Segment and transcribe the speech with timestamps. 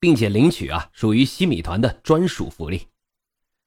[0.00, 2.82] 并且领取啊，属于西米团的专属福利。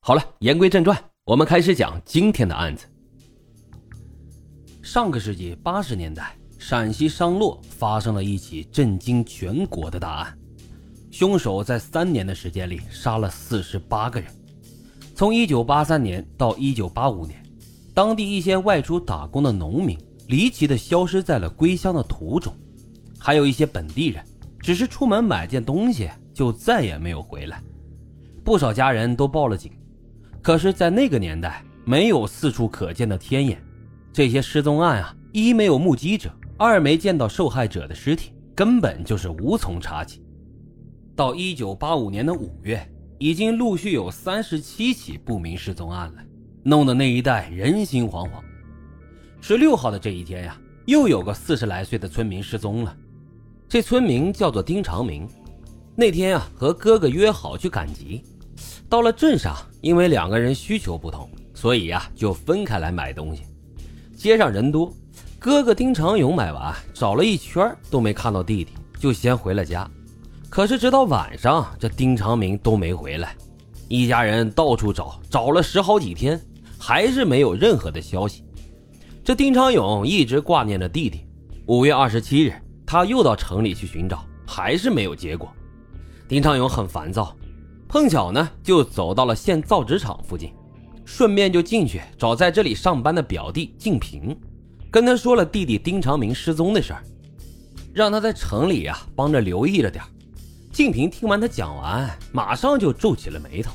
[0.00, 2.86] 好了，言归正传，我们开始讲今天的案子。
[4.82, 10.38] 上个世纪八十年代，陕西商洛发生了一起震惊全国的大案，
[11.10, 14.30] 凶手在三年的时间里杀了四十八个人。
[15.14, 17.42] 从一九八三年到一九八五年，
[17.92, 22.54] 当地一些外出打工的农民离奇的消失在了归乡的途中，
[23.18, 24.24] 还有一些本地人。
[24.60, 27.62] 只是出门买件东西，就再也没有回来。
[28.44, 29.72] 不少家人都报了警，
[30.42, 33.62] 可是，在那个年代，没有四处可见的天眼，
[34.12, 40.22] 这些失踪案啊，一没有目击者，二没见到受害者的尸体，根本就是无从查起。
[41.14, 46.22] 到一九八五年的五月，已经陆续有三十七起不明失踪案了，
[46.62, 48.42] 弄得那一带人心惶惶。
[49.40, 52.96] 十六号的这一天呀，又有个四十来岁的村民失踪了。
[53.68, 55.28] 这村民叫做丁长明，
[55.94, 58.24] 那天啊和哥哥约好去赶集，
[58.88, 63.42] 到了镇上，因为两个人需求不同，所以呀就分开来买东西。
[64.16, 64.90] 街上人多，
[65.38, 69.86] 哥哥丁长勇买完，找了一圈都没看到弟弟，就先回了家。
[70.48, 73.36] 可是直到晚上，这丁长明都没回来，
[73.86, 76.40] 一家人到处找，找了十好几天，
[76.78, 78.42] 还是没有任何的消息。
[79.22, 81.20] 这丁长勇一直挂念着弟弟。
[81.66, 82.54] 五月二十七日。
[82.90, 85.52] 他又到城里去寻找，还是没有结果。
[86.26, 87.36] 丁长勇很烦躁，
[87.86, 90.54] 碰巧呢就走到了县造纸厂附近，
[91.04, 94.34] 顺便就进去找在这里上班的表弟静平，
[94.90, 97.04] 跟他说了弟弟丁长明失踪的事儿，
[97.92, 100.02] 让他在城里呀帮着留意着点。
[100.72, 103.70] 静平听完他讲完，马上就皱起了眉头，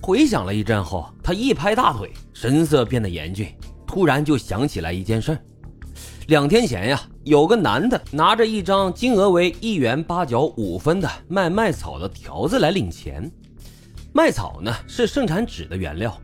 [0.00, 3.52] 回想了一阵后，他一拍大腿，神色变得严峻，
[3.84, 5.38] 突然就想起来一件事儿。
[6.28, 13.32] 两天前呀，有个男的拿着一张金额为一元八角五分的卖麦草的条子来领钱。
[14.12, 16.14] 麦草呢是盛产纸的原料，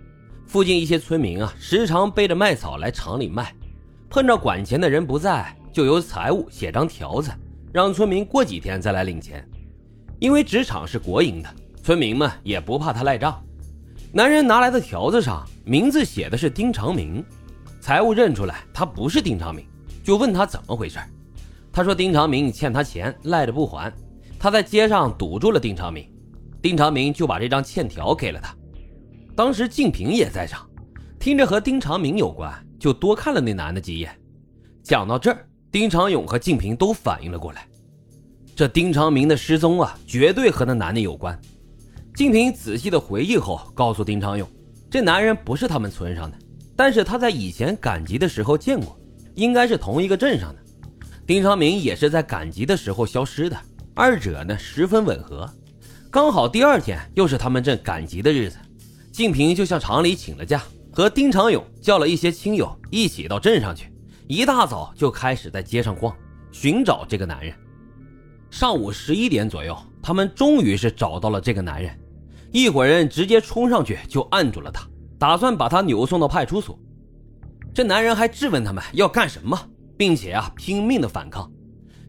[0.46, 3.50] 附近一些村民啊时常背着麦草来厂里卖。
[4.10, 7.30] 碰着管钱的人不在，就由财务写张条子，
[7.72, 9.42] 让村民过几天再来领钱。
[10.18, 11.48] 因为纸厂是国营的，
[11.82, 13.42] 村民们也不怕他赖账。
[14.12, 17.24] 男人拿来的条子上名字写的是丁长明，
[17.80, 19.64] 财务认出来他不是丁长明。
[20.04, 20.98] 就问他怎么回事，
[21.72, 23.90] 他说丁长明欠他钱，赖着不还，
[24.38, 26.06] 他在街上堵住了丁长明，
[26.60, 28.54] 丁长明就把这张欠条给了他。
[29.34, 30.68] 当时静平也在场，
[31.18, 34.14] 听着和丁长明有关，就多看了那男的几眼。
[34.82, 37.66] 讲到这儿，丁长勇和静平都反应了过来，
[38.54, 41.36] 这丁长明的失踪啊，绝对和那男的有关。
[42.14, 44.46] 静平仔细的回忆后，告诉丁长勇，
[44.90, 46.36] 这男人不是他们村上的，
[46.76, 48.94] 但是他在以前赶集的时候见过。
[49.34, 50.60] 应该是同一个镇上的，
[51.26, 53.56] 丁长明也是在赶集的时候消失的，
[53.94, 55.48] 二者呢十分吻合。
[56.10, 58.56] 刚好第二天又是他们镇赶集的日子，
[59.10, 60.62] 静平就向厂里请了假，
[60.92, 63.92] 和丁长勇叫了一些亲友一起到镇上去，
[64.28, 66.16] 一大早就开始在街上逛，
[66.52, 67.52] 寻找这个男人。
[68.50, 71.98] 上午十一点左右，他们终于是找到了这个男人，
[72.52, 74.86] 一伙人直接冲上去就按住了他，
[75.18, 76.78] 打算把他扭送到派出所。
[77.74, 79.60] 这男人还质问他们要干什么，
[79.96, 81.50] 并且啊拼命的反抗。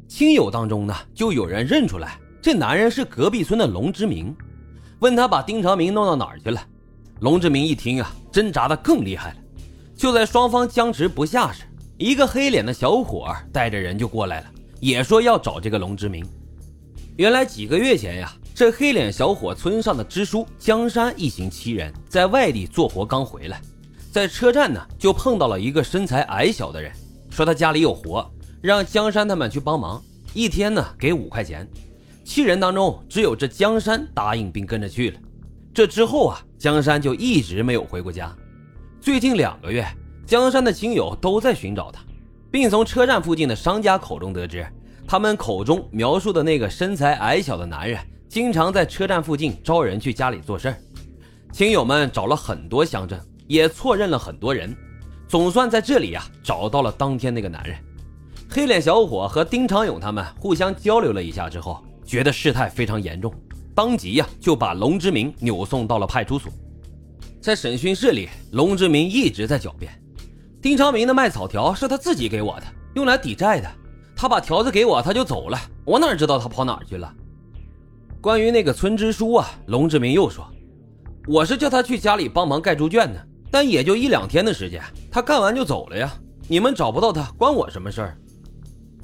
[0.07, 4.35] 亲友当中呢，就有人认出来这男人是隔壁村的龙之明，
[4.99, 6.61] 问他把丁长明弄到哪儿去了。
[7.21, 9.37] 龙之明一听啊，挣扎的更厉害了。
[9.95, 11.63] 就在双方僵持不下时，
[11.97, 16.23] 一个黑脸的小伙带着人就过来了，也说要找这个龙之明。
[17.17, 23.59] 原来几个月前呀，这黑脸小伙村上的支书江山一行七人在外地做活刚回来。
[24.16, 26.90] 在车站呢，就碰到了一个身材矮小的人，
[27.29, 28.26] 说他家里有活，
[28.62, 30.02] 让江山他们去帮忙，
[30.34, 31.67] 一天呢给五块钱。
[32.23, 35.20] 七人当中，只有这江山答应并跟着去了。
[35.73, 38.34] 这之后啊，江山就一直没有回过家。
[39.02, 39.85] 最近两个月，
[40.26, 42.00] 江山的亲友都在寻找他，
[42.50, 44.66] 并从车站附近的商家口中得知，
[45.06, 50.78] 他们口中描述的那个身材矮小的男人，经常在车站附近招人去家里做事儿。
[51.52, 53.20] 亲友们找了很多乡镇。
[53.47, 54.75] 也错认了很多人，
[55.27, 57.77] 总算在这里呀找到了当天那个男人。
[58.49, 63.33] 黑脸小伙和丁长勇他们互相交流了一下之后，觉得事态非常严重，
[63.73, 66.51] 当即呀就把龙之明扭送到了派出所。
[67.41, 69.91] 在审讯室里，龙之明一直在狡辩，
[70.61, 72.65] 丁长明的卖草条是他自己给我的，
[72.95, 73.69] 用来抵债的。
[74.15, 77.13] 他把条子给我，他就走了，我哪知道他跑哪儿去了？
[78.21, 80.47] 关于那个村支书啊，龙志明又说
[81.27, 83.19] ：“我是叫他去家里帮忙盖猪圈呢，
[83.55, 86.13] 但也就一两天的时间，他干完就走了呀。
[86.49, 88.17] 你们找不到他，关我什么事儿？”